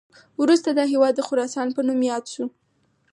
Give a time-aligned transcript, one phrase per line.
[0.41, 2.45] وروسته دا هیواد د خراسان په نوم یاد شو